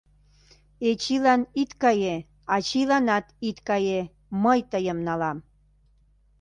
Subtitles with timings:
[0.89, 2.15] Эчилан ит кае,
[2.55, 4.01] ачийланат ит кае,
[4.43, 5.37] мый тыйым налам.